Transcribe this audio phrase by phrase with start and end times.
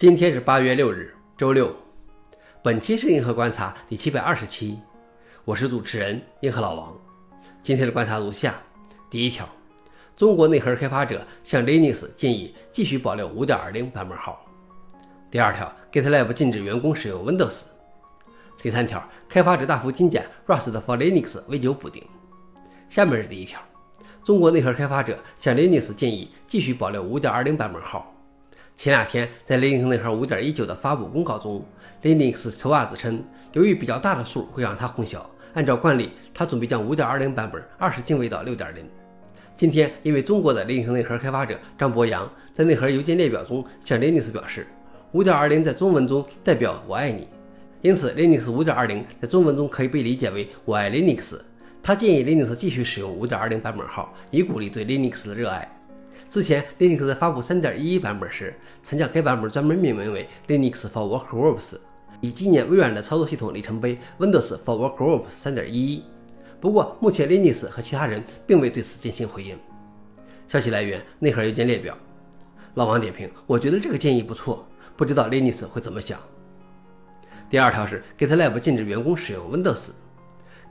[0.00, 1.76] 今天是八月六日，周六。
[2.62, 4.78] 本期是银河观察第七百二十期，
[5.44, 6.96] 我是主持人银河老王。
[7.62, 8.54] 今天的观察如下：
[9.10, 9.46] 第一条，
[10.16, 14.42] 中国内核开发者向 Linux 建议继续保留5.20版本号。
[15.30, 17.58] 第二条，GitLab 禁止员工使用 Windows。
[18.56, 22.02] 第三条，开发者大幅精简 Rust for Linux v9 补丁。
[22.88, 23.60] 下面是第一条，
[24.24, 28.10] 中国内核开发者向 Linux 建议继续保留5.20版本号。
[28.82, 31.62] 前两天，在 Linux 内核5.19的发布公告中
[32.02, 35.18] ，Linux 丑袜子称，由于比较大的数会让它混淆，
[35.52, 38.56] 按照惯例，他准备将5.20版本二十进位到6.0。
[39.54, 44.66] 今天，一位中国的 Linux 内核开发者张博洋在内核邮件列表中向 Linux 表示
[45.12, 47.28] ，5.20在中文中代表“我爱你”，
[47.82, 51.38] 因此 Linux 5.20在中文中可以被理解为“我爱 Linux”。
[51.82, 55.70] 他建议 Linux 继续使用5.20版本号，以鼓励对 Linux 的热爱。
[56.30, 61.72] 之前，Linux 在发布3.11版本时，曾将该版本专门命名为 Linux for Workgroups，
[62.20, 66.02] 以纪念微软的操作系统里程碑 Windows for Workgroups 3.11。
[66.60, 69.58] 不过，目前 Linux 和其他人并未对此进行回应。
[70.46, 71.98] 消息来源：内核邮件列表。
[72.74, 74.64] 老王点评：我觉得这个建议不错，
[74.96, 76.20] 不知道 Linux 会怎么想。
[77.50, 79.88] 第二条是 GitLab 禁止员工使用 Windows。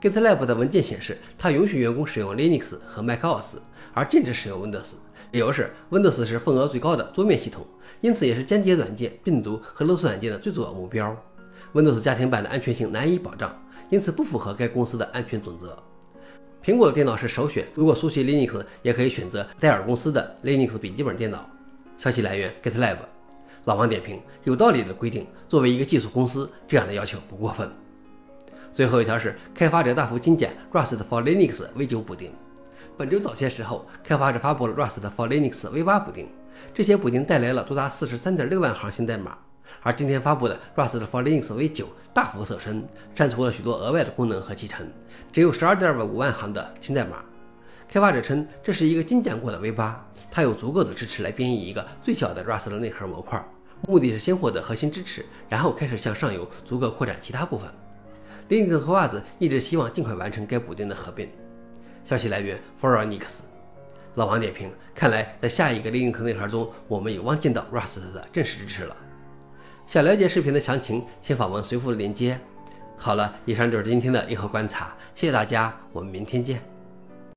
[0.00, 3.56] GitLab 的文件显示，它允许员工使用 Linux 和 macOS，
[3.92, 4.92] 而禁止使用 Windows。
[5.32, 7.64] 理由是，Windows 是份额最高的桌面系统，
[8.00, 11.16] 因此也是间谍软件、病毒和勒索软件的最主要目标。
[11.72, 13.56] Windows 家庭版的安全性难以保障，
[13.90, 15.80] 因此不符合该公司的安全准则。
[16.64, 21.48] 苹果的电脑是首选，如果熟悉 Linux，也可以选择戴尔公司的 Linux 笔记本电脑。
[21.96, 22.96] 消息来源：GitLab。
[23.66, 27.70] 老王点评：有道理的规定，作为一个技术公司，这样的要求不过分。
[28.72, 32.32] 最后一条是，开发者大幅精简 Rust for Linux v9 补丁。
[33.00, 36.28] 本周早些时候，开发者发布了 Rust for Linux V8 补丁，
[36.74, 39.38] 这些补丁带来了多达四十三点六万行新代码。
[39.80, 44.86] 而今天发布的 Rust for Linux V9 大幅瘦身，删除了许多额外的功能和集成，
[45.32, 47.24] 只有十二点五万行的新代码。
[47.88, 49.94] 开发者称这是一个精简过的 V8，
[50.30, 53.42] 它有足够的支持来编译一个最小的 Rust 的内核模块，
[53.88, 57.66] 目的是先获得核心支持，然后开始向上游逐个扩展其他部分。
[58.50, 61.26] Linux 和袜子一直希望尽快完成该补丁的合并。
[62.10, 63.40] 消息来源 f o r e n i x
[64.16, 68.96] 老王点评：看来在下一个 Linux 内核中，我们有望见到 Rust 的正式支持了。
[69.86, 72.36] 想了解视频的详情，请访问随附的链接。
[72.96, 76.69] 好了，以上就是今天的硬核观察，谢谢大家，我们明天见。